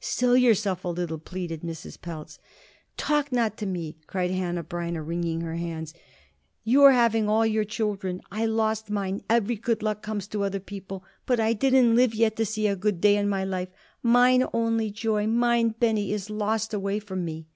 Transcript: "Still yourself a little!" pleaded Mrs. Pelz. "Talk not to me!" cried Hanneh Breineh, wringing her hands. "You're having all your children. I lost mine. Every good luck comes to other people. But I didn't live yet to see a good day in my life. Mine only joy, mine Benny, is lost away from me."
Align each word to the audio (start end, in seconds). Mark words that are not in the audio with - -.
"Still 0.00 0.36
yourself 0.36 0.84
a 0.84 0.88
little!" 0.90 1.18
pleaded 1.18 1.62
Mrs. 1.62 2.00
Pelz. 2.00 2.38
"Talk 2.96 3.32
not 3.32 3.56
to 3.56 3.66
me!" 3.66 3.96
cried 4.06 4.30
Hanneh 4.30 4.62
Breineh, 4.62 5.00
wringing 5.04 5.40
her 5.40 5.56
hands. 5.56 5.92
"You're 6.62 6.92
having 6.92 7.28
all 7.28 7.44
your 7.44 7.64
children. 7.64 8.20
I 8.30 8.46
lost 8.46 8.90
mine. 8.90 9.24
Every 9.28 9.56
good 9.56 9.82
luck 9.82 10.00
comes 10.00 10.28
to 10.28 10.44
other 10.44 10.60
people. 10.60 11.02
But 11.26 11.40
I 11.40 11.52
didn't 11.52 11.96
live 11.96 12.14
yet 12.14 12.36
to 12.36 12.46
see 12.46 12.68
a 12.68 12.76
good 12.76 13.00
day 13.00 13.16
in 13.16 13.28
my 13.28 13.42
life. 13.42 13.70
Mine 14.00 14.44
only 14.52 14.92
joy, 14.92 15.26
mine 15.26 15.70
Benny, 15.80 16.12
is 16.12 16.30
lost 16.30 16.72
away 16.72 17.00
from 17.00 17.24
me." 17.24 17.48